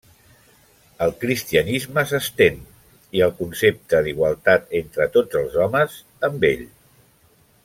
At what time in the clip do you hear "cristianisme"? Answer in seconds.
1.23-2.05